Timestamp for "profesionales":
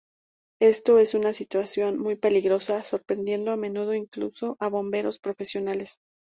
5.19-5.99